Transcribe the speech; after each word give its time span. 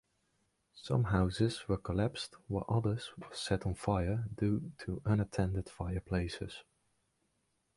Some 0.73 1.03
houses 1.03 1.63
collapsed 1.83 2.35
while 2.47 2.65
others 2.67 3.11
were 3.19 3.29
set 3.35 3.67
on 3.67 3.75
fire 3.75 4.25
due 4.35 4.71
to 4.79 4.99
unattended 5.05 5.69
fireplaces. 5.69 6.63